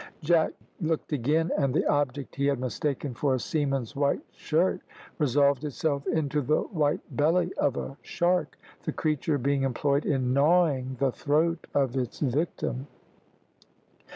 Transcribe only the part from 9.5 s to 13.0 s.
employed in gnawing the throat of its victim.